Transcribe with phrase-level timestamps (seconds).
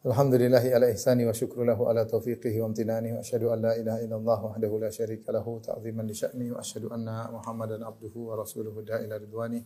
[0.00, 4.00] Alhamdulillahi ala ihsani wa syukru lahu ala taufiqihi wa amtinani wa asyhadu an la ilaha
[4.00, 8.80] illallah wahdahu la syarika lahu ta'ziman li sya'ni wa asyhadu anna Muhammadan abduhu wa rasuluhu
[8.80, 9.60] da'ila ridwani.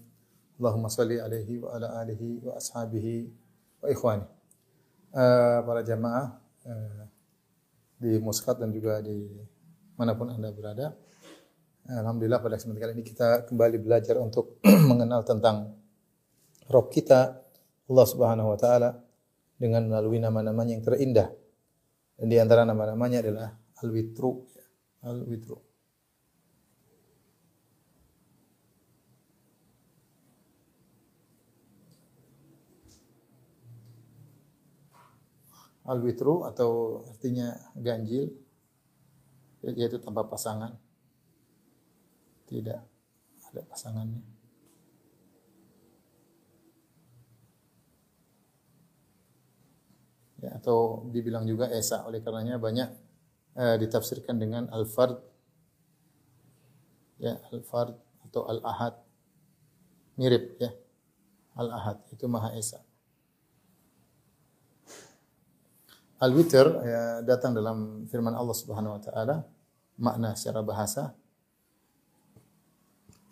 [0.59, 3.31] Allahumma salli alaihi wa ala alihi wa ashabihi
[3.79, 4.27] wa ikhwani.
[5.15, 6.27] Eh, para jamaah
[6.67, 7.03] eh,
[8.03, 9.31] di Muscat dan juga di
[9.95, 10.99] mana pun Anda berada.
[11.87, 14.59] Alhamdulillah pada kesempatan kali ini kita kembali belajar untuk
[14.91, 15.79] mengenal tentang
[16.67, 17.39] Rob kita
[17.87, 19.04] Allah Subhanahu wa taala
[19.55, 21.29] dengan melalui nama-namanya yang terindah.
[22.15, 23.49] Dan di antara nama-namanya adalah
[23.83, 24.33] Al-Witru.
[25.05, 25.59] Al-Witru.
[35.85, 38.33] Al-Witru atau artinya ganjil
[39.65, 40.77] yaitu tanpa pasangan
[42.49, 42.85] tidak
[43.49, 44.34] ada pasangannya.
[50.45, 52.05] Ya, atau dibilang juga esa.
[52.05, 52.89] Oleh karenanya banyak
[53.57, 55.17] eh, ditafsirkan dengan al-fard.
[57.17, 57.97] Ya al-fard
[58.29, 59.01] atau al-ahad.
[60.21, 60.69] Mirip ya.
[61.57, 62.85] Al-ahad itu maha esa.
[66.21, 69.37] Al-witr ya, datang dalam firman Allah Subhanahu wa taala.
[69.97, 71.17] Makna secara bahasa.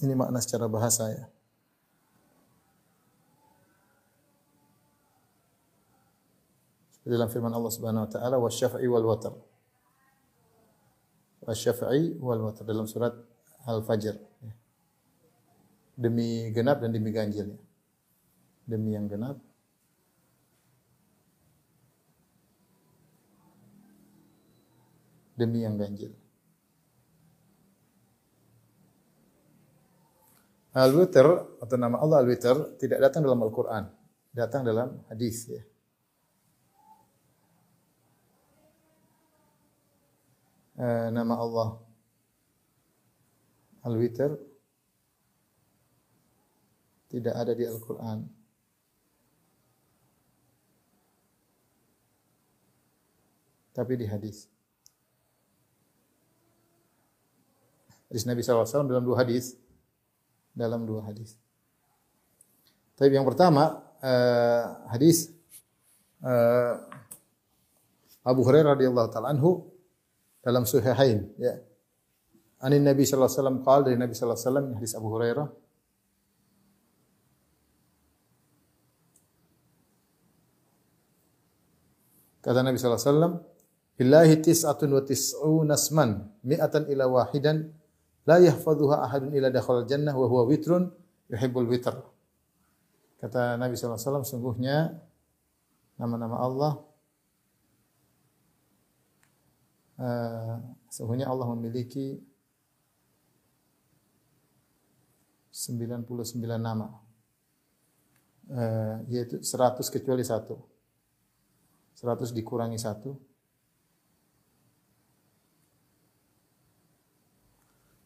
[0.01, 1.25] Ini makna secara bahasa ya.
[7.03, 9.35] Dalam firman Allah Subhanahu wa taala wasyafa'i wal watr.
[11.43, 13.15] Wasyafa'i wal watr dalam surat
[13.67, 14.17] Al-Fajr.
[15.99, 17.55] Demi genap dan demi ganjil.
[18.63, 19.39] Demi yang genap
[25.43, 26.13] demi yang ganjil.
[30.73, 31.27] Al-Witr
[31.61, 33.85] atau nama Allah Al-Witr tidak datang dalam Al-Quran,
[34.33, 35.61] datang dalam hadis ya.
[40.83, 41.79] Eh, nama Allah
[43.87, 44.35] Al-Witr
[47.07, 48.27] tidak ada di Al-Quran.
[53.71, 54.51] Tapi di hadis.
[58.11, 59.55] Hadis Nabi SAW dalam dua hadis
[60.51, 61.39] dalam dua hadis.
[62.99, 65.31] Tapi yang pertama uh, hadis
[66.27, 66.75] uh,
[68.27, 69.72] Abu Hurairah radhiyallahu taala anhu
[70.43, 71.57] dalam Sahihain ya.
[72.63, 75.49] Anin Nabi sallallahu alaihi wasallam qala dari Nabi sallallahu alaihi wasallam hadis Abu Hurairah
[82.43, 83.35] Kata Nabi sallallahu alaihi wasallam,
[83.95, 87.71] "Billahi tis'atun wa tis'una asman, mi'atan ila wahidan,
[88.27, 90.91] la yahfadhuha ahadun ila dakhal jannah wa huwa witrun
[91.31, 91.95] yuhibbul witr.
[93.23, 94.99] Kata Nabi SAW, sungguhnya
[95.95, 96.83] nama-nama Allah
[100.03, 100.59] uh,
[100.91, 102.19] sungguhnya Allah memiliki
[105.55, 106.03] 99
[106.59, 106.91] nama.
[108.53, 110.59] Uh, yaitu 100 kecuali satu.
[111.95, 113.15] 100 dikurangi satu.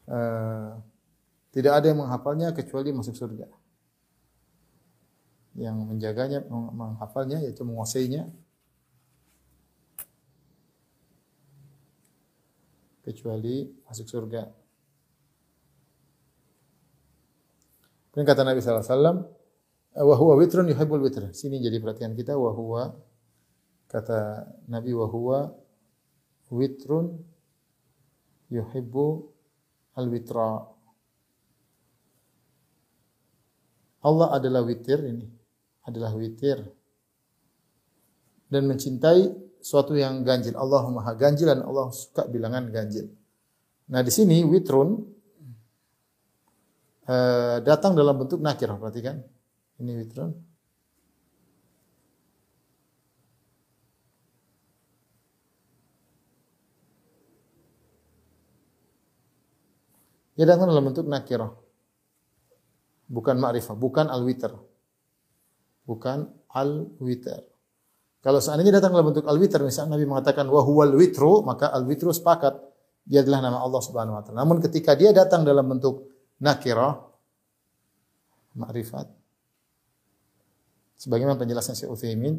[0.07, 0.79] Uh,
[1.51, 3.49] tidak ada yang menghafalnya kecuali masuk surga.
[5.57, 8.29] Yang menjaganya, menghafalnya yaitu menguasainya
[13.07, 14.43] kecuali masuk surga.
[18.11, 19.17] Kemudian kata Nabi sallallahu alaihi wasallam,
[19.95, 22.91] "Wa huwa witrun yuhibbul witr." Sini jadi perhatian kita wa huwa
[23.87, 25.55] kata Nabi wa huwa
[26.51, 27.15] witrun
[28.51, 29.07] yuhibbu
[29.95, 30.67] al-witra.
[34.03, 35.27] Allah adalah witir ini,
[35.83, 36.63] adalah witir
[38.47, 40.55] dan mencintai suatu yang ganjil.
[40.55, 43.11] Allah Maha ganjil dan Allah suka bilangan ganjil.
[43.91, 44.95] Nah, di sini witrun
[47.11, 49.19] uh, datang dalam bentuk nakir, perhatikan.
[49.83, 50.31] Ini witrun.
[60.37, 61.49] Dia datang dalam bentuk nakirah.
[63.09, 64.53] Bukan ma'rifah, bukan al-witr.
[65.89, 67.56] Bukan al-witr.
[68.27, 72.59] Kalau seandainya datang dalam bentuk al-witr, misalnya Nabi mengatakan wa huwal witru, maka al-witru sepakat.
[73.07, 74.43] dia adalah nama Allah Subhanahu wa taala.
[74.43, 76.11] Namun ketika dia datang dalam bentuk
[76.43, 77.07] nakirah
[78.51, 79.07] ma'rifat
[80.99, 82.35] sebagaimana penjelasan Syekh Utsaimin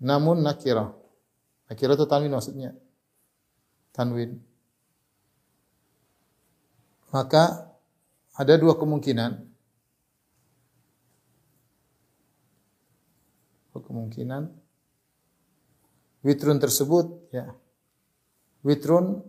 [0.00, 0.96] namun nakirah.
[1.68, 2.72] Nakirah itu tanwin maksudnya.
[3.92, 4.40] Tanwin.
[7.12, 7.68] Maka
[8.40, 9.36] ada dua kemungkinan.
[13.68, 14.59] Dua kemungkinan
[16.24, 17.52] witrun tersebut ya.
[18.60, 19.24] Witrun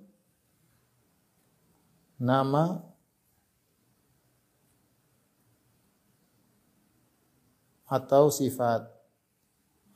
[2.20, 2.84] nama
[7.88, 8.88] atau sifat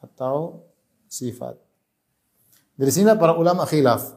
[0.04, 0.68] atau
[1.08, 1.56] sifat.
[2.76, 4.12] Dari sini para ulama khilaf.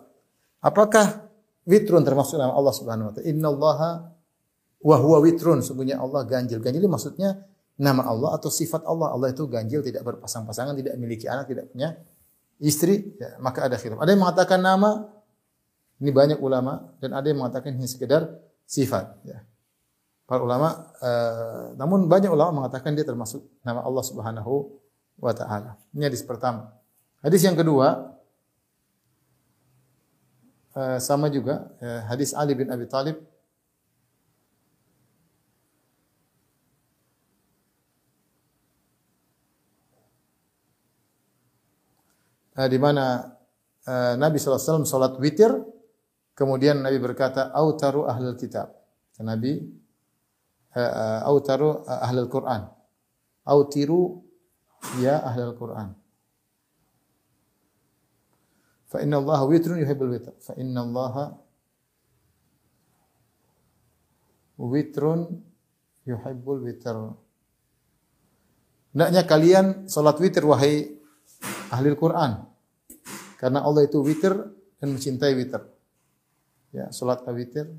[0.58, 1.30] Apakah
[1.62, 3.26] witrun termasuk nama Allah Subhanahu wa taala?
[3.30, 3.90] Innallaha
[4.82, 5.62] wa huwa witrun.
[5.62, 6.58] Sungguhnya Allah ganjil.
[6.58, 7.38] Ganjil maksudnya
[7.78, 9.14] nama Allah atau sifat Allah.
[9.14, 11.94] Allah itu ganjil, tidak berpasang-pasangan, tidak memiliki anak, tidak punya
[12.62, 13.14] istri.
[13.18, 13.98] Ya, maka ada khilaf.
[13.98, 15.08] Ada yang mengatakan nama,
[15.98, 18.28] ini banyak ulama, dan ada yang mengatakan ini sekedar
[18.68, 19.18] sifat.
[19.26, 19.42] Ya.
[20.28, 24.76] Para ulama, uh, namun banyak ulama mengatakan dia termasuk nama Allah Subhanahu
[25.16, 25.80] wa taala.
[25.96, 26.68] Ini hadis pertama.
[27.24, 28.14] Hadis yang kedua
[30.76, 33.18] uh, sama juga uh, hadis Ali bin Abi Thalib
[42.58, 43.22] uh, di mana
[43.86, 45.54] uh, Nabi SAW salat witir
[46.34, 48.74] kemudian Nabi berkata autaru ahlul kitab
[49.22, 49.62] Nabi
[50.74, 52.66] uh, autaru ahlul Quran
[53.46, 54.26] autiru
[54.98, 55.94] ya ahlul Quran
[58.88, 60.32] Fa inna Allah witrun yuhibbul witr.
[60.40, 61.36] Fa inna Allah
[64.56, 65.44] witrun
[66.08, 66.96] yuhibbul witr.
[68.96, 70.97] Hendaknya kalian salat witir wahai
[71.72, 72.44] ahli Al-Qur'an.
[73.38, 74.34] Karena Allah itu witir
[74.82, 75.62] dan mencintai witir.
[76.74, 77.70] Ya, salat witir.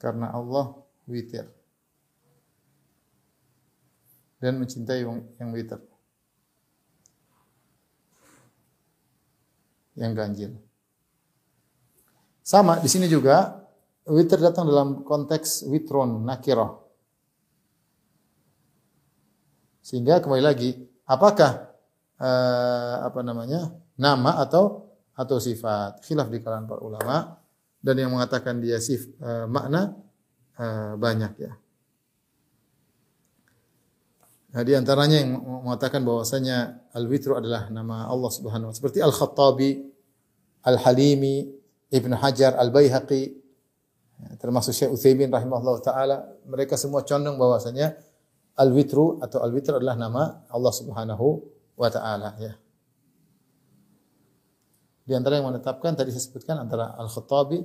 [0.00, 0.76] Karena Allah
[1.08, 1.48] witir.
[4.40, 5.04] Dan mencintai
[5.40, 5.80] yang witir.
[9.94, 10.58] yang ganjil.
[12.44, 13.64] Sama di sini juga
[14.04, 16.83] witir datang dalam konteks witron nakirah.
[19.84, 21.68] Sehingga kembali lagi, apakah
[22.16, 23.68] uh, apa namanya
[24.00, 26.00] nama atau atau sifat?
[26.00, 27.36] Khilaf di kalangan para ulama
[27.84, 29.92] dan yang mengatakan dia sif uh, makna
[30.56, 31.52] uh, banyak ya.
[34.56, 35.36] Nah, di antaranya yang
[35.66, 38.78] mengatakan bahwasanya al-witru adalah nama Allah Subhanahu wa taala.
[38.78, 39.82] Seperti Al-Khattabi,
[40.64, 41.50] Al-Halimi,
[41.90, 43.22] Ibn Hajar, Al-Baihaqi,
[44.22, 46.16] ya, termasuk Syekh Utsaimin rahimahullah taala,
[46.46, 47.98] mereka semua condong bahwasanya
[48.54, 51.26] al-witru atau al-witr adalah nama Allah Subhanahu
[51.74, 52.54] wa taala ya.
[55.04, 57.60] Di antara yang menetapkan tadi saya sebutkan antara Al-Khattabi,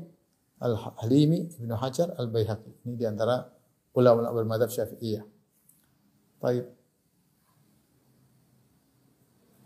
[0.60, 2.84] Al-Halimi, Ibn Hajar, Al-Baihaqi.
[2.84, 3.48] Ini di antara
[3.96, 5.24] ulama-ulama bermadzhab Syafi'iyah.
[6.44, 6.68] Baik.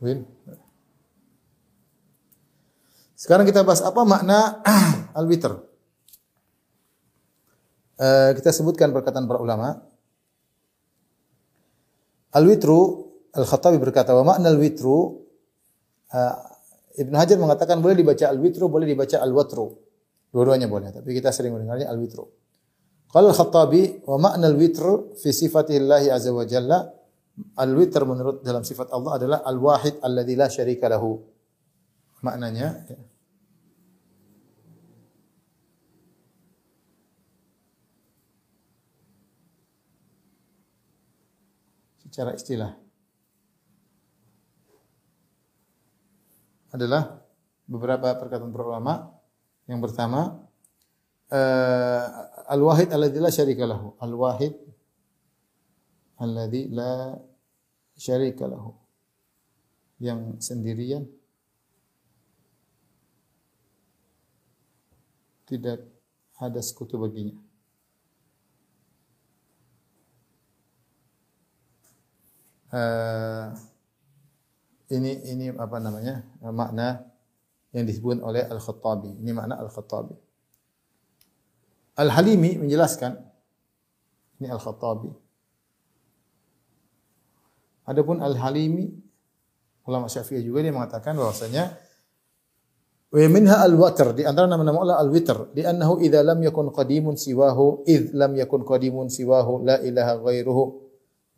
[0.06, 0.28] Win.
[3.18, 4.60] Sekarang kita bahas apa makna
[5.18, 5.56] al-witr.
[7.96, 9.80] Uh, kita sebutkan perkataan para ulama.
[12.34, 12.80] Al-witru,
[13.34, 15.26] Al-Khattabi berkata, wa makna al-witru,
[16.14, 16.36] uh,
[16.94, 19.74] Ibn Hajar mengatakan boleh dibaca al-witru, boleh dibaca al-watru.
[20.34, 22.26] Dua-duanya boleh, tapi kita sering mendengarnya al-witru.
[23.10, 26.80] Qala Al-Khattabi, wa makna al-witr fi sifatillahi azza wa jalla,
[27.34, 31.18] Al-witr menurut dalam sifat Allah adalah al-wahid alladzi la syarika lahu.
[32.22, 32.98] Maknanya ya.
[42.14, 42.78] Secara istilah
[46.70, 47.26] adalah
[47.66, 48.94] beberapa perkataan para ulama.
[49.66, 50.46] Yang pertama,
[51.34, 52.06] uh,
[52.54, 53.98] al-wahid alladzi la syarika lahu.
[53.98, 54.54] Al-wahid
[56.22, 57.18] alladzi la
[57.98, 58.78] syarika lahu
[59.98, 61.10] yang sendirian
[65.50, 65.82] tidak
[66.38, 67.42] ada sekutu baginya.
[72.74, 73.54] Uh,
[74.90, 77.06] ini ini apa namanya makna
[77.70, 79.22] yang disebut oleh Al-Khattabi.
[79.22, 80.18] Ini makna Al-Khattabi.
[81.94, 83.14] Al-Halimi menjelaskan
[84.42, 85.14] ini Al-Khattabi
[87.86, 88.90] Adapun Al-Halimi
[89.86, 91.76] ulama Syafi'i juga dia mengatakan bahwasanya
[93.14, 97.86] wa minha al-watr di antara nama-nama Allah al-witr di annahu idza lam yakun qadimun siwahu
[97.86, 100.83] id lam yakun qadimun siwahu la ilaha ghairuhu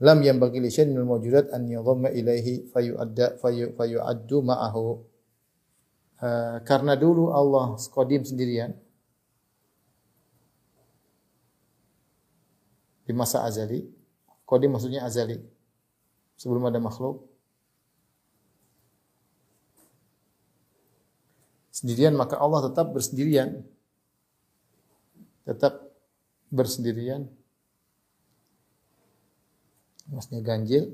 [0.02, 3.40] lam yanbaghi li syai'in min al-mawjudat an yadhamma ilaihi fayu'adda
[3.78, 4.84] fayu'addu ma'ahu
[6.20, 8.76] eh, karena dulu Allah qadim sendirian
[13.06, 13.86] di masa azali.
[14.46, 15.38] Qadim maksudnya azali.
[16.36, 17.24] Sebelum ada makhluk.
[21.70, 23.62] Sendirian maka Allah tetap bersendirian.
[25.46, 25.86] Tetap
[26.50, 27.30] bersendirian.
[30.06, 30.94] Maksudnya ganjil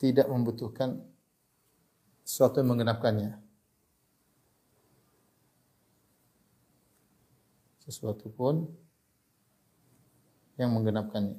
[0.00, 1.00] tidak membutuhkan
[2.24, 3.36] sesuatu yang menggenapkannya.
[7.84, 8.64] Sesuatu pun
[10.56, 11.36] yang menggenapkannya.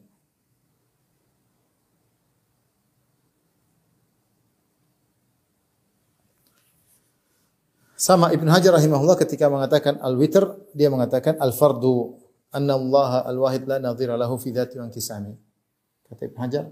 [7.95, 10.45] Sama Ibn Hajar rahimahullah ketika mengatakan al-witr,
[10.75, 12.19] dia mengatakan al-fardu
[12.53, 15.44] anna Allah al-wahid la nadhira lahu fi dhati wa kisami.
[16.05, 16.65] Kata Ibn Hajar,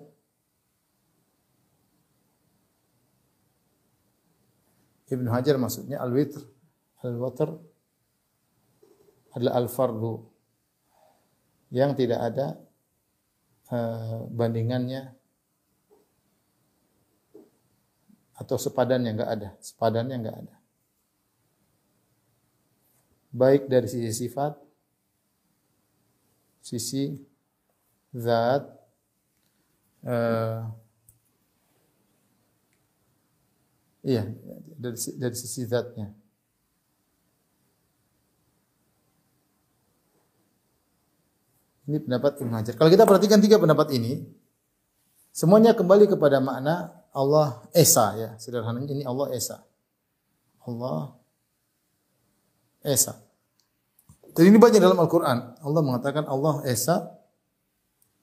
[5.13, 6.41] Ibn Hajar maksudnya al-witr,
[7.05, 7.53] al-watr
[9.33, 10.25] adalah al-fardu.
[11.73, 12.47] Yang tidak ada
[13.73, 15.09] uh, bandingannya
[18.37, 20.55] atau sepadannya enggak ada, sepadannya enggak ada.
[23.33, 24.53] Baik dari sisi sifat,
[26.61, 27.17] sisi
[28.13, 28.82] zat,
[30.07, 30.67] uh,
[34.03, 34.27] iya
[34.79, 36.11] dari dari sisi zatnya.
[41.83, 42.73] Ini pendapat Ibn Hajar.
[42.79, 44.23] Kalau kita perhatikan tiga pendapat ini,
[45.35, 48.29] semuanya kembali kepada makna Allah Esa ya.
[48.39, 49.59] Sederhananya ini Allah Esa.
[50.63, 51.11] Allah
[52.87, 53.19] Esa.
[54.31, 55.59] Dan ini banyak dalam Al-Quran.
[55.59, 57.19] Allah mengatakan Allah Esa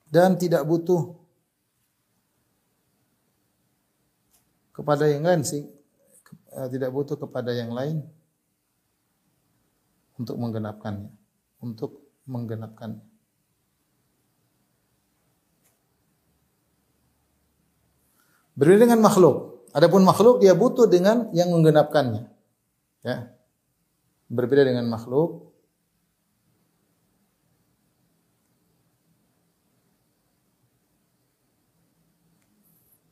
[0.09, 1.20] dan tidak butuh
[4.81, 5.69] kepada yang lain sih.
[6.51, 8.01] Eh, tidak butuh kepada yang lain
[10.17, 11.13] untuk menggenapkannya.
[11.61, 13.05] Untuk menggenapkannya.
[18.57, 19.69] Berbeda dengan makhluk.
[19.71, 22.27] Adapun makhluk dia butuh dengan yang menggenapkannya.
[23.05, 23.31] Ya.
[24.27, 25.53] Berbeda dengan makhluk.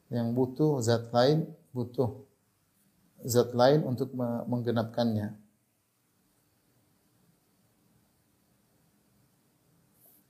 [0.09, 1.45] Yang butuh zat lain,
[1.75, 2.25] butuh
[3.25, 5.35] zat lain untuk menggenapkannya.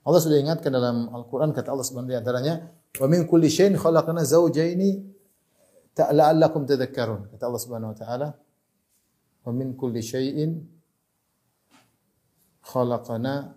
[0.00, 4.26] Allah sudah ingatkan dalam Al-Quran kata Allah subhanahu wa ta'ala Wa min kulli syai'in khalaqna
[4.26, 4.90] zawjaini
[5.94, 7.30] ta'la'allakum tadhakkarun.
[7.30, 8.28] Kata Allah Subhanahu wa taala,
[9.46, 10.58] "Wa min kulli syai'in
[12.66, 13.54] khalaqna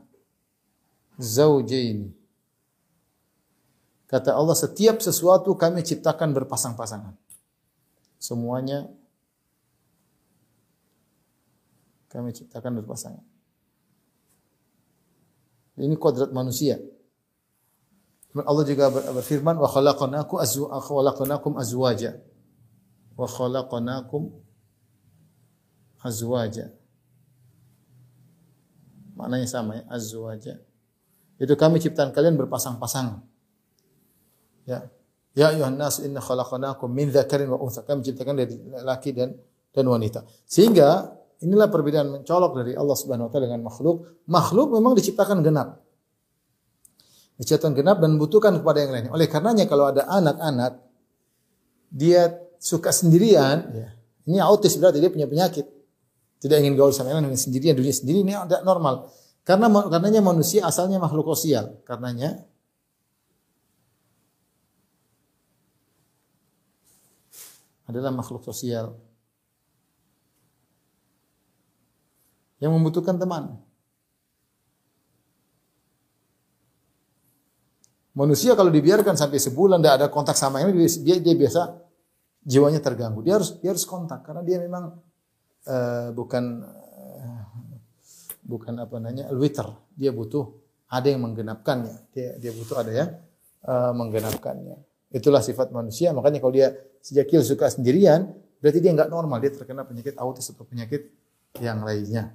[1.18, 2.14] zawjaini."
[4.06, 7.18] Kata Allah, setiap sesuatu kami ciptakan berpasang-pasangan.
[8.24, 8.88] Semuanya
[12.08, 13.26] kami ciptakan berpasangan.
[15.76, 16.80] Ini kodrat manusia.
[18.32, 22.16] Allah juga berfirman wa azwa khalaqnakum azwaja.
[23.20, 24.32] Wa khalaqnakum
[26.00, 26.72] azwaja.
[29.20, 30.64] Maknanya sama ya, azwaja.
[31.44, 33.20] Itu kami ciptakan kalian berpasang-pasang.
[34.64, 34.88] Ya.
[35.34, 37.82] Ya ayuhan nas inna khalaqnakum min dzakarin wa untha.
[37.82, 38.54] Kami ciptakan dari
[38.86, 39.34] laki dan
[39.74, 40.22] dan wanita.
[40.46, 41.10] Sehingga
[41.42, 44.24] inilah perbedaan mencolok dari Allah Subhanahu wa taala dengan makhluk.
[44.30, 45.82] Makhluk memang diciptakan genap.
[47.42, 49.06] Diciptakan genap dan membutuhkan kepada yang lain.
[49.10, 50.78] Oleh karenanya kalau ada anak-anak
[51.90, 53.90] dia suka sendirian, ya,
[54.30, 55.66] ini autis berarti dia punya penyakit.
[56.38, 59.10] Tidak ingin gaul sama orang sendirian, dunia sendiri ini tidak normal.
[59.42, 61.82] Karena karenanya manusia asalnya makhluk sosial.
[61.84, 62.46] Karenanya
[67.94, 68.98] adalah makhluk sosial
[72.58, 73.62] yang membutuhkan teman.
[78.14, 81.62] Manusia kalau dibiarkan sampai sebulan tidak ada kontak sama ini dia dia biasa
[82.46, 83.26] jiwanya terganggu.
[83.26, 85.02] Dia harus dia harus kontak karena dia memang
[85.66, 87.44] uh, bukan uh,
[88.46, 89.66] bukan apa namanya witr.
[89.98, 90.46] Dia butuh
[90.94, 92.14] ada yang menggenapkannya.
[92.14, 93.10] Dia dia butuh ada yang
[93.66, 94.93] uh, menggenapkannya.
[95.14, 96.10] Itulah sifat manusia.
[96.10, 99.38] Makanya kalau dia sejak kecil suka sendirian, berarti dia nggak normal.
[99.38, 101.06] Dia terkena penyakit autis atau penyakit
[101.62, 102.34] yang lainnya.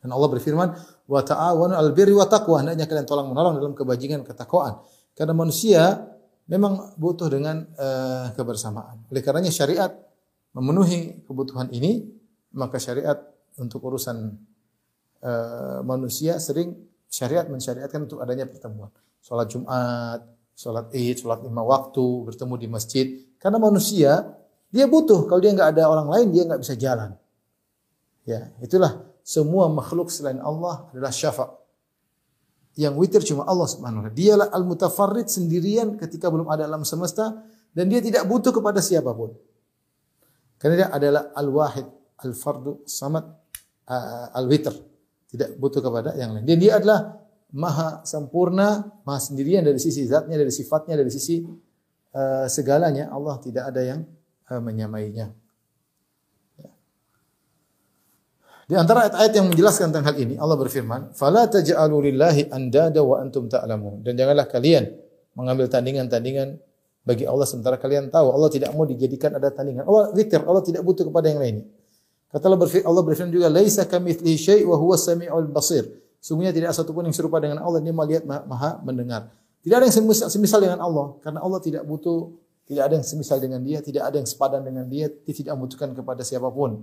[0.00, 0.68] Dan Allah berfirman,
[1.04, 4.80] "Wa ta'awanu 'alal birri wa taqwa." Hendaknya kalian tolong menolong dalam kebajikan ketakwaan.
[5.12, 6.00] Karena manusia
[6.48, 9.04] memang butuh dengan uh, kebersamaan.
[9.08, 9.92] Oleh karenanya syariat
[10.56, 12.04] memenuhi kebutuhan ini,
[12.56, 13.16] maka syariat
[13.60, 14.16] untuk urusan
[15.24, 16.72] uh, manusia sering
[17.08, 18.92] syariat mensyariatkan untuk adanya pertemuan.
[19.24, 20.20] Salat Jumat,
[20.54, 23.06] salat Id, salat lima waktu, bertemu di masjid.
[23.36, 24.24] Karena manusia
[24.74, 25.30] Dia butuh.
[25.30, 27.14] Kalau dia nggak ada orang lain, dia nggak bisa jalan.
[28.26, 31.54] Ya, itulah semua makhluk selain Allah adalah syafa.
[32.74, 34.18] Yang witir cuma Allah Subhanahu wa taala.
[34.18, 37.38] Dialah al-mutafarrid sendirian ketika belum ada alam semesta
[37.70, 39.30] dan dia tidak butuh kepada siapa pun.
[40.58, 41.86] Karena dia adalah al-wahid,
[42.26, 43.30] al-fardu, samad,
[44.34, 44.74] al-witr.
[45.30, 46.42] Tidak butuh kepada yang lain.
[46.50, 47.14] Dan dia adalah
[47.52, 51.44] maha sempurna, maha sendirian dari sisi zatnya, dari sifatnya, dari sisi
[52.14, 53.10] uh, segalanya.
[53.10, 54.00] Allah tidak ada yang
[54.48, 55.34] uh, menyamainya.
[56.56, 56.70] Ya.
[58.64, 63.20] Di antara ayat-ayat yang menjelaskan tentang hal ini, Allah berfirman, "Fala taj'alu lillahi andada wa
[63.20, 64.88] antum ta'lamun." Dan janganlah kalian
[65.34, 66.56] mengambil tandingan-tandingan
[67.04, 69.84] bagi Allah sementara kalian tahu Allah tidak mau dijadikan ada tandingan.
[69.84, 71.66] Allah zikir, Allah tidak butuh kepada yang lainnya.
[72.32, 75.86] Kata Allah berfirman juga, "Laisa kamitslihi syai' wa huwa samiul basir."
[76.24, 79.28] Sungguhnya tidak ada satupun yang serupa dengan Allah, dia melihat maha mendengar.
[79.60, 82.32] Tidak ada yang semisal, semisal dengan Allah karena Allah tidak butuh
[82.64, 85.92] tidak ada yang semisal dengan dia, tidak ada yang sepadan dengan dia, dia tidak membutuhkan
[85.92, 86.80] kepada siapa pun.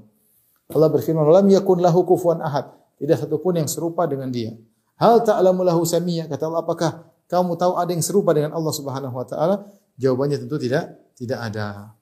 [0.69, 2.69] Allah berfirman, "Lam yakun lahu kufuwan ahad."
[3.01, 4.53] Tidak satupun yang serupa dengan dia.
[5.01, 6.29] Hal ta'lamu lahu samiyya?
[6.29, 6.91] Kata Allah, apakah
[7.25, 9.65] kamu tahu ada yang serupa dengan Allah Subhanahu wa taala?
[9.98, 11.98] Jawabannya tentu tidak, tidak ada.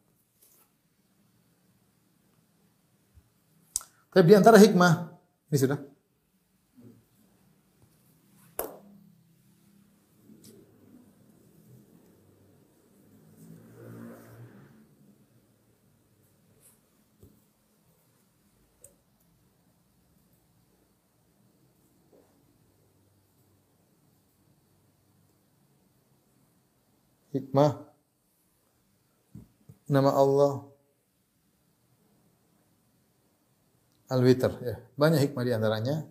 [4.12, 5.08] Tapi di antara hikmah,
[5.48, 5.80] ini sudah
[27.34, 27.86] hikmah
[29.90, 30.70] nama Allah
[34.10, 34.76] Al-Witr ya.
[34.98, 36.02] Banyak hikmah di antaranya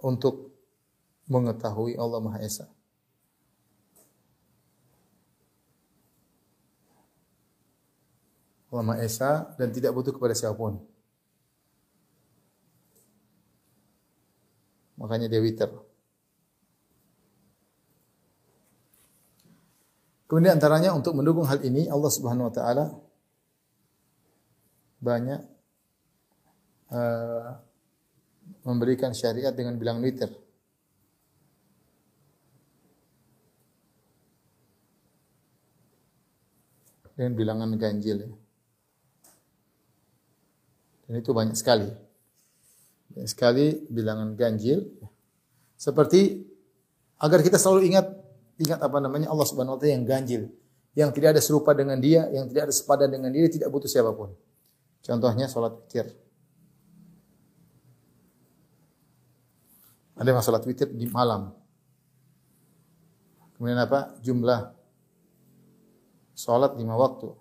[0.00, 0.56] untuk
[1.28, 2.68] mengetahui Allah Maha Esa.
[8.72, 10.80] Allah Maha Esa dan tidak butuh kepada siapa pun.
[14.96, 15.83] Makanya dia witr.
[20.34, 22.90] Kemudian antaranya untuk mendukung hal ini Allah Subhanahu wa taala
[24.98, 25.38] banyak
[26.90, 27.54] uh,
[28.66, 30.26] memberikan syariat dengan bilang liter.
[37.14, 38.26] Dengan bilangan ganjil.
[38.26, 38.30] Ya.
[41.06, 41.86] Dan itu banyak sekali.
[43.14, 44.98] Banyak sekali bilangan ganjil.
[45.78, 46.42] Seperti
[47.22, 48.23] agar kita selalu ingat
[48.58, 50.42] ingat apa namanya Allah Subhanahu wa taala yang ganjil,
[50.94, 54.14] yang tidak ada serupa dengan dia, yang tidak ada sepadan dengan dia, tidak butuh siapa
[54.14, 54.30] pun.
[55.04, 56.06] Contohnya salat witir.
[60.14, 61.50] Ada yang salat witir di malam.
[63.58, 64.14] Kemudian apa?
[64.22, 64.70] Jumlah
[66.34, 67.34] salat lima waktu.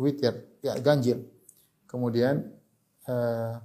[0.00, 1.24] Witir, ya ganjil.
[1.88, 2.48] Kemudian
[3.08, 3.60] uh,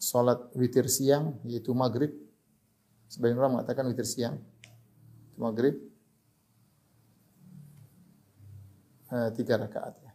[0.00, 2.12] salat witir siang yaitu maghrib
[3.12, 4.40] Sebagian orang mengatakan witir siang.
[5.36, 5.76] Maghrib.
[9.12, 10.12] Eh, tiga rakaat ya.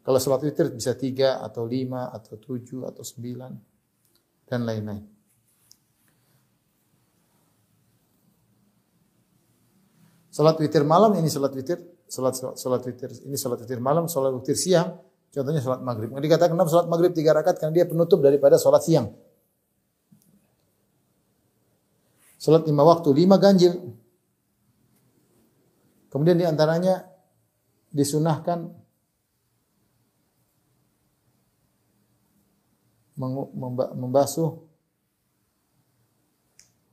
[0.00, 3.52] Kalau sholat witir bisa tiga atau lima atau tujuh atau sembilan
[4.48, 5.04] dan lain-lain.
[10.32, 14.56] Salat witir malam ini salat witir, salat salat witir ini salat witir malam, salat witir
[14.56, 14.94] siang
[15.36, 16.08] Contohnya sholat maghrib.
[16.16, 19.12] Nggak dikatakan kenapa sholat maghrib tiga rakaat karena dia penutup daripada sholat siang.
[22.40, 23.76] Sholat lima waktu, lima ganjil.
[26.08, 27.04] Kemudian di antaranya
[27.92, 28.64] disunahkan
[33.92, 34.56] membasuh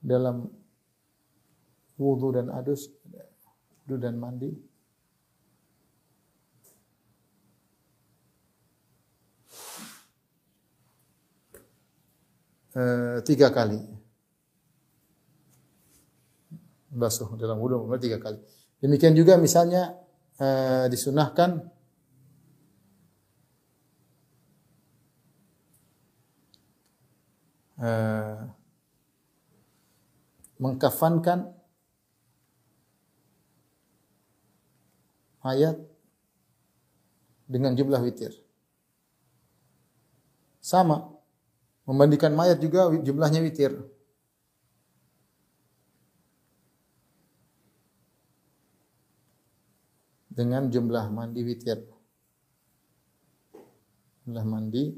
[0.04, 0.52] dalam
[1.96, 2.92] wudhu dan adus,
[3.88, 4.73] wudhu dan mandi
[12.74, 13.78] Eh, tiga kali.
[16.90, 18.42] Basuh dalam wudhu tiga kali.
[18.82, 19.96] Demikian juga misalnya
[20.42, 21.72] uh, disunahkan
[27.80, 28.38] uh,
[30.60, 31.54] mengkafankan
[35.46, 35.78] ayat
[37.46, 38.34] dengan jumlah witir.
[40.58, 41.13] Sama,
[41.84, 43.76] Memandikan mayat juga jumlahnya witir.
[50.32, 51.84] Dengan jumlah mandi witir.
[54.24, 54.96] Jumlah mandi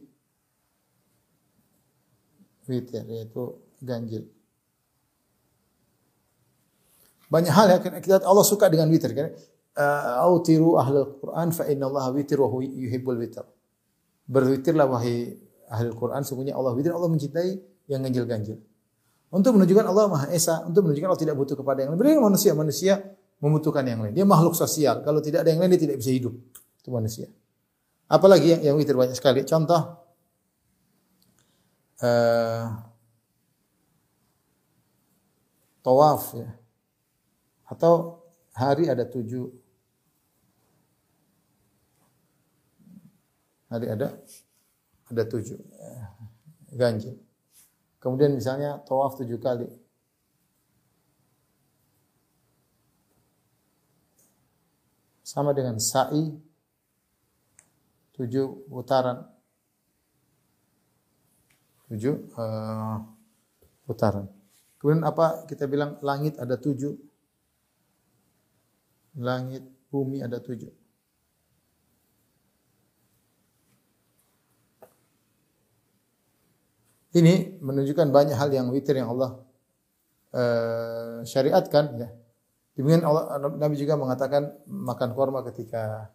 [2.69, 4.29] witir yaitu ganjil.
[7.25, 9.33] Banyak hal ya kita Allah suka dengan witir kan.
[9.75, 13.43] Uh, Autiru ahlul Quran fa inna Allah witir wa yuhibbul witir.
[14.29, 17.57] Berwitirlah wahai ahli Quran sungguhnya Allah witir Allah mencintai
[17.89, 18.57] yang ganjil-ganjil.
[19.33, 21.99] Untuk menunjukkan Allah Maha Esa, untuk menunjukkan Allah tidak butuh kepada yang lain.
[21.99, 22.93] Benar manusia, manusia
[23.43, 24.13] membutuhkan yang lain.
[24.15, 25.03] Dia makhluk sosial.
[25.03, 26.33] Kalau tidak ada yang lain dia tidak bisa hidup.
[26.79, 27.27] Itu manusia.
[28.07, 29.43] Apalagi yang, yang witir banyak sekali.
[29.43, 29.81] Contoh
[31.99, 32.63] uh,
[35.83, 36.49] tawaf ya.
[37.65, 38.23] Atau
[38.53, 39.51] hari ada tujuh
[43.67, 44.15] hari ada
[45.09, 45.93] ada tujuh ya,
[46.73, 47.15] ganjil.
[48.01, 49.65] Kemudian misalnya tawaf tujuh kali.
[55.25, 56.37] Sama dengan sa'i
[58.13, 59.25] tujuh putaran.
[61.89, 62.97] Tujuh uh,
[63.89, 64.29] putaran.
[64.77, 66.93] Kemudian apa kita bilang langit ada tujuh.
[69.17, 70.84] Langit, bumi ada tujuh.
[77.15, 79.39] Ini menunjukkan banyak hal yang witir yang Allah
[80.35, 82.09] uh, syariatkan ya.
[82.75, 86.11] Demikian Allah Nabi juga mengatakan makan korma ketika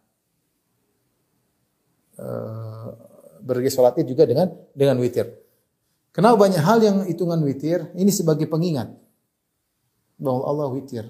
[2.21, 2.93] uh,
[3.41, 5.25] pergi sholat id juga dengan dengan witir.
[6.13, 8.93] Kenapa banyak hal yang hitungan witir ini sebagai pengingat
[10.21, 11.09] bahwa Allah witir.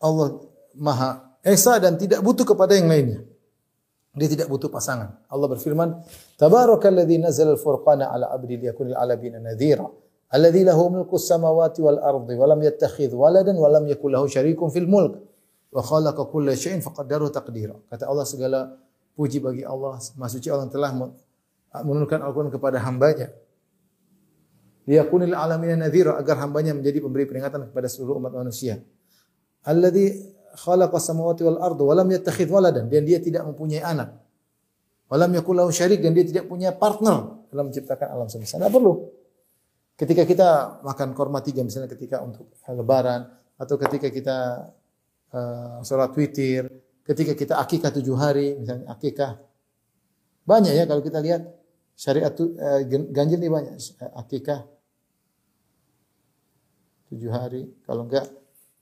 [0.00, 0.40] Allah
[0.76, 3.22] Maha Esa dan tidak butuh kepada yang lainnya.
[4.18, 5.14] Dia tidak butuh pasangan.
[5.30, 6.02] Allah berfirman,
[6.34, 9.86] "Tabarakalladzi nazzala al-furqana 'ala 'abdi liyakuna lil 'alamin nadhira."
[10.26, 14.74] Alladzi lahu mulku samawati wal ardi wa lam yattakhidh waladan wa lam yakul lahu syarikun
[14.74, 15.22] fil mulk
[15.70, 17.78] wa khalaqa kulla syai'in faqaddarahu taqdira.
[17.86, 18.74] Kata Allah segala
[19.14, 20.90] puji bagi Allah, Suci Allah telah
[21.86, 23.30] menurunkan Al-Qur'an kepada hambanya.
[24.90, 28.82] Liyakunil alamin nadhira agar hambanya menjadi pemberi peringatan kepada seluruh umat manusia
[29.66, 30.06] alladzi
[30.56, 34.16] khalaqa samawati wal ardu wa lam yattakhidh waladan dan dia tidak mempunyai anak.
[35.06, 38.58] Wa lam yakul lahu syarik dan dia tidak punya partner dalam menciptakan alam semesta.
[38.58, 38.94] Tidak perlu.
[39.96, 40.48] Ketika kita
[40.84, 43.26] makan korma tiga misalnya ketika untuk lebaran
[43.56, 44.38] atau ketika kita
[45.32, 46.68] uh, sholat witir,
[47.06, 49.40] ketika kita akikah tujuh hari misalnya akikah
[50.44, 51.42] banyak ya kalau kita lihat
[51.96, 52.82] syariat uh,
[53.14, 53.74] ganjil ini banyak
[54.20, 54.68] akikah
[57.08, 58.26] tujuh hari kalau enggak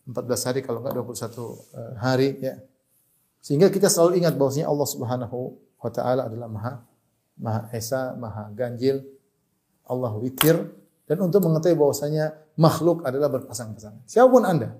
[0.04, 2.54] 14 hari kalau enggak 21 eh, hari ya.
[3.44, 5.38] Sehingga kita selalu ingat bahwasanya Allah Subhanahu
[5.80, 6.74] wa taala adalah Maha
[7.40, 9.02] Maha Esa, Maha Ganjil,
[9.90, 10.56] Allah witir
[11.04, 14.06] dan untuk mengetahui bahwasanya makhluk adalah berpasang-pasangan.
[14.08, 14.72] Siapa pun Anda,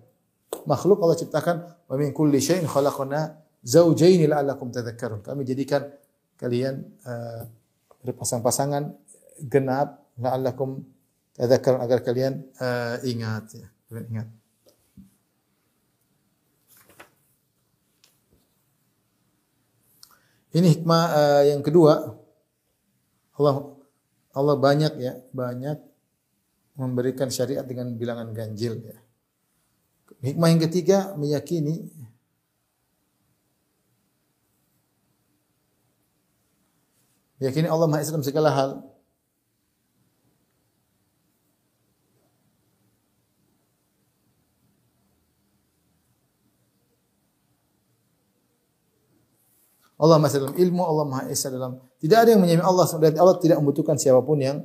[0.64, 1.56] makhluk Allah ciptakan
[1.90, 5.20] wa min kulli syai'in khalaqna zaujaini la'allakum tadhakkarun.
[5.20, 5.84] Kami jadikan
[6.40, 7.42] kalian uh,
[8.06, 8.96] berpasang-pasangan
[9.44, 10.80] genap la'allakum
[11.36, 13.68] tadhakkarun agar kalian uh, ingat ya.
[13.92, 14.43] Ingat.
[20.54, 22.14] Ini hikmah uh, yang kedua.
[23.34, 23.74] Allah
[24.30, 25.82] Allah banyak ya, banyak
[26.78, 28.98] memberikan syariat dengan bilangan ganjil ya.
[30.22, 31.90] Hikmah yang ketiga meyakini
[37.42, 38.93] meyakini Allah Maha Esa dalam segala hal.
[50.04, 53.40] Allah Maha dalam ilmu, Allah Maha Esa dalam tidak ada yang menyamai Allah dan Allah
[53.40, 54.60] tidak membutuhkan siapa pun yang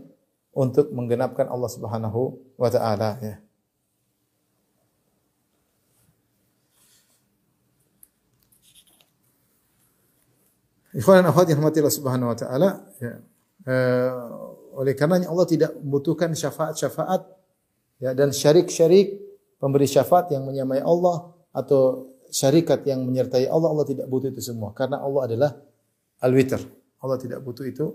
[0.52, 3.40] untuk menggenapkan Allah Subhanahu wa taala ya.
[11.00, 13.24] Ikhwan akhwat yang Subhanahu wa taala ya.
[13.64, 14.12] Uh,
[14.76, 17.22] oleh karenanya Allah tidak membutuhkan syafaat-syafaat
[18.04, 19.20] ya dan syarik-syarik
[19.60, 24.72] pemberi syafaat yang menyamai Allah atau syarikat yang menyertai Allah, Allah tidak butuh itu semua.
[24.74, 25.52] Karena Allah adalah
[26.24, 26.62] al-witr.
[27.00, 27.86] Allah tidak butuh itu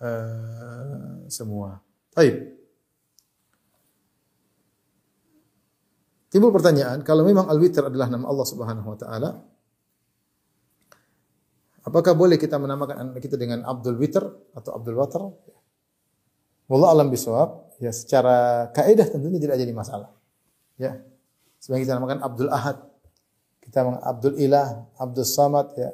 [0.00, 1.80] uh, semua.
[2.14, 2.58] Baik.
[6.28, 9.30] Timbul pertanyaan, kalau memang al-witr adalah nama Allah Subhanahu wa taala,
[11.88, 15.24] apakah boleh kita menamakan anak kita dengan Abdul Witr atau Abdul Watr?
[16.68, 20.12] Wallah alam bisawab, ya secara kaidah tentunya tidak jadi masalah.
[20.76, 21.00] Ya.
[21.56, 22.84] Sebagai kita namakan Abdul Ahad,
[23.68, 25.92] kita Abdul Ilah, Abdul Samad ya.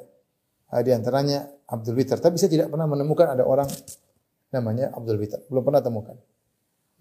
[0.71, 2.17] Ah, di antaranya Abdul Witr.
[2.23, 3.67] Tapi saya tidak pernah menemukan ada orang
[4.55, 5.43] namanya Abdul Witr.
[5.51, 6.15] Belum pernah temukan.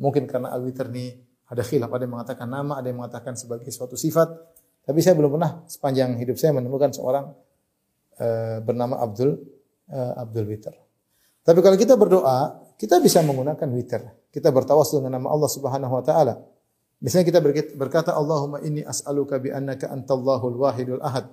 [0.02, 1.14] Mungkin karena Al Witr ini
[1.46, 4.26] ada khilaf, ada yang mengatakan nama, ada yang mengatakan sebagai suatu sifat.
[4.84, 7.30] Tapi saya belum pernah sepanjang hidup saya menemukan seorang
[8.18, 9.38] uh, bernama Abdul
[9.88, 10.74] uh, Abdul Witir.
[11.44, 14.02] Tapi kalau kita berdoa, kita bisa menggunakan witir.
[14.32, 16.34] Kita bertawasul dengan nama Allah Subhanahu wa taala.
[17.04, 17.40] Misalnya kita
[17.76, 21.28] berkata Allahumma inni as'aluka bi annaka antallahul wahidul ahad.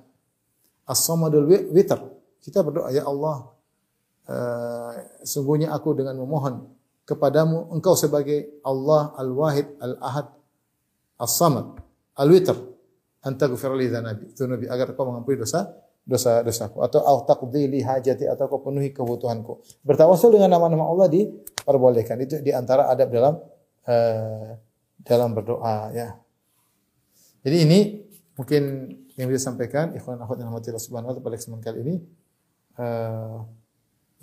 [0.84, 1.96] As-samadul witr.
[2.44, 3.56] Kita berdoa ya Allah,
[4.28, 4.92] uh,
[5.24, 6.68] sungguhnya aku dengan memohon
[7.08, 10.28] kepadamu engkau sebagai Allah Al-Wahid Al-Ahad
[11.22, 11.80] As-Samad
[12.18, 12.58] Al-Witr
[13.22, 13.88] anta ghfir li
[14.34, 15.70] dzunubi agar kau mengampuni dosa
[16.02, 19.86] dosa-dosaku atau au taqdi li hajati atau kau penuhi kebutuhanku.
[19.86, 22.18] Bertawasul dengan nama-nama Allah diperbolehkan.
[22.26, 23.38] Itu di antara adab dalam
[23.86, 24.50] uh,
[25.02, 26.18] dalam berdoa ya.
[27.42, 27.80] Jadi ini
[28.38, 31.96] mungkin yang bisa sampaikan ikhwan akhwat yang rahmatillah subhanahu wa taala pada kali ini
[32.80, 33.44] uh,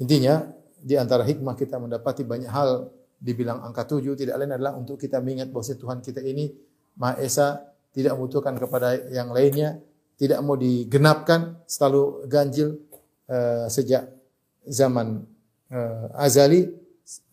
[0.01, 2.89] intinya di antara hikmah kita mendapati banyak hal
[3.19, 6.55] dibilang angka tujuh tidak lain adalah untuk kita mengingat bahwa Tuhan kita ini
[6.99, 7.59] Maha Esa
[7.91, 9.83] tidak membutuhkan kepada yang lainnya
[10.19, 12.83] tidak mau digenapkan, selalu ganjil
[13.31, 14.11] uh, sejak
[14.67, 15.23] zaman
[15.71, 16.75] uh, azali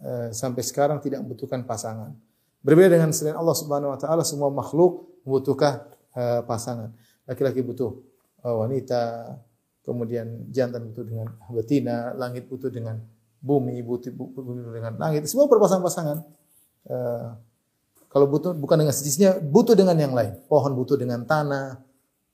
[0.05, 2.13] uh, sampai sekarang tidak membutuhkan pasangan.
[2.65, 5.85] Berbeda dengan selain Allah Subhanahu wa taala semua makhluk membutuhkan
[6.17, 6.89] uh, pasangan.
[7.29, 7.93] Laki-laki butuh
[8.41, 9.37] uh, wanita,
[9.85, 12.97] kemudian jantan butuh dengan betina, langit butuh dengan
[13.37, 15.29] bumi, butuh, butuh dengan langit.
[15.29, 16.25] Semua berpasang-pasangan.
[16.89, 17.37] Uh,
[18.09, 20.33] kalau butuh bukan dengan sejenisnya, butuh dengan yang lain.
[20.49, 21.77] Pohon butuh dengan tanah,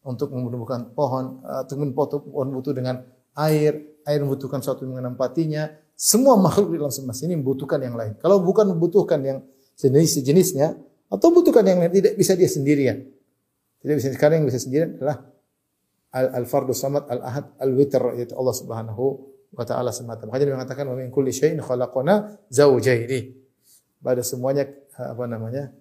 [0.01, 3.05] untuk menumbuhkan pohon, untuk pohon butuh dengan
[3.37, 5.69] air, air membutuhkan suatu menempatinya.
[5.93, 8.17] Semua makhluk di alam semesta ini membutuhkan yang lain.
[8.17, 9.45] Kalau bukan membutuhkan yang
[9.81, 10.77] sejenis sejenisnya,
[11.09, 13.01] atau butuhkan yang lain, tidak bisa dia sendirian.
[13.81, 15.25] Tidak bisa sekarang yang bisa sendirian adalah
[16.13, 19.03] al fardu samad al ahad al witr yaitu Allah Subhanahu
[19.57, 20.29] wa taala semata.
[20.29, 23.33] Makanya dia mengatakan wa min kulli syai'in khalaqana zawjaini.
[23.97, 25.73] Pada semuanya apa namanya?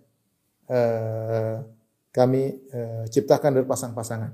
[0.71, 1.67] Uh,
[2.15, 4.33] kami uh, ciptakan berpasang-pasangan.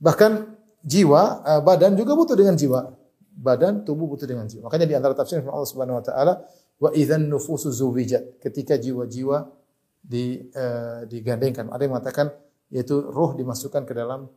[0.00, 0.32] Bahkan
[0.80, 2.99] jiwa, badan juga butuh dengan jiwa.
[3.40, 4.68] Badan, tubuh butuh dengan jiwa.
[4.68, 6.44] Makanya di antara tafsir Allah Subhanahu wa taala
[6.76, 8.36] wa idzan nufusu zuwijat.
[8.36, 9.48] Ketika jiwa-jiwa
[10.00, 11.68] di uh, digandengkan.
[11.68, 12.26] Ada yang mengatakan
[12.72, 14.30] yaitu roh dimasukkan ke dalam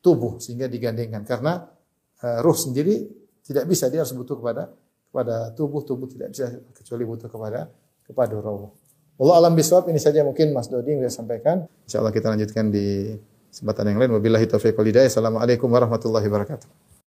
[0.00, 1.68] tubuh sehingga digandengkan karena
[2.24, 3.04] uh, roh sendiri
[3.44, 4.72] tidak bisa dia harus butuh kepada
[5.10, 7.68] kepada tubuh tubuh tidak bisa kecuali butuh kepada
[8.06, 8.72] kepada roh.
[9.20, 11.68] Allah alam biswab ini saja mungkin Mas Dodi yang saya sampaikan.
[11.84, 13.12] Insyaallah kita lanjutkan di
[13.52, 14.16] kesempatan yang lain.
[14.16, 14.88] Wabillahi taufiq wal.
[14.88, 16.99] Assalamualaikum warahmatullahi wabarakatuh.